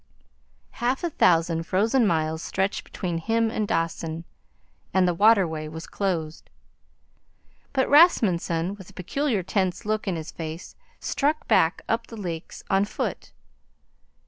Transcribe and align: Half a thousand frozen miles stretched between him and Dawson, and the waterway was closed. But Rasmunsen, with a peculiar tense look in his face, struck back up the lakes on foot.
Half 0.71 1.03
a 1.03 1.11
thousand 1.11 1.67
frozen 1.67 2.07
miles 2.07 2.41
stretched 2.41 2.83
between 2.83 3.19
him 3.19 3.51
and 3.51 3.67
Dawson, 3.67 4.25
and 4.95 5.07
the 5.07 5.13
waterway 5.13 5.67
was 5.67 5.85
closed. 5.85 6.49
But 7.71 7.87
Rasmunsen, 7.87 8.73
with 8.79 8.89
a 8.89 8.93
peculiar 8.93 9.43
tense 9.43 9.85
look 9.85 10.07
in 10.07 10.15
his 10.15 10.31
face, 10.31 10.75
struck 10.99 11.47
back 11.47 11.83
up 11.87 12.07
the 12.07 12.17
lakes 12.17 12.63
on 12.67 12.85
foot. 12.85 13.31